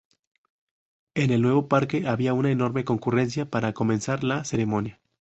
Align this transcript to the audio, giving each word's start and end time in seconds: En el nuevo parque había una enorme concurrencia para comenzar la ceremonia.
En 1.13 1.29
el 1.29 1.43
nuevo 1.43 1.67
parque 1.67 2.07
había 2.07 2.33
una 2.33 2.49
enorme 2.49 2.83
concurrencia 2.83 3.47
para 3.51 3.73
comenzar 3.73 4.23
la 4.23 4.43
ceremonia. 4.45 4.99